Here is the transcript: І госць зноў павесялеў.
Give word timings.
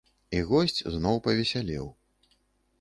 І 0.37 0.39
госць 0.51 0.81
зноў 0.95 1.21
павесялеў. 1.29 1.87